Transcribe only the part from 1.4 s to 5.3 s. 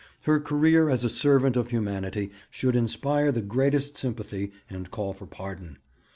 of humanity should inspire the greatest sympathy and call for